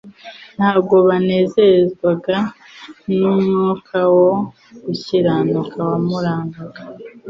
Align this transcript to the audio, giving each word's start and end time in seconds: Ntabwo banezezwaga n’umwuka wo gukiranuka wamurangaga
Ntabwo 0.57 0.95
banezezwaga 1.07 2.37
n’umwuka 3.17 3.99
wo 4.17 4.29
gukiranuka 4.83 5.77
wamurangaga 5.89 6.81